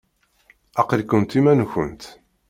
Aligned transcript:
Aql-ikent 0.81 1.37
iman-nkent. 1.39 2.03